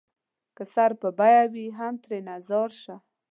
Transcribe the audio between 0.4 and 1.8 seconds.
که سر په بيه وي